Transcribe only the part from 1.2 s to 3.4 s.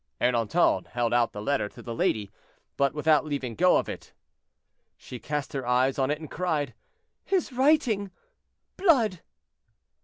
the letter to the lady, but without